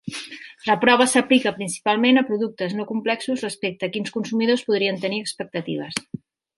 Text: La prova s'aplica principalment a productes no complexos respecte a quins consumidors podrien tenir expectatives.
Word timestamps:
La 0.69 0.75
prova 0.85 1.05
s'aplica 1.11 1.53
principalment 1.57 2.21
a 2.21 2.25
productes 2.31 2.75
no 2.79 2.87
complexos 2.95 3.47
respecte 3.49 3.91
a 3.91 3.95
quins 3.97 4.19
consumidors 4.19 4.69
podrien 4.73 5.03
tenir 5.09 5.25
expectatives. 5.29 6.07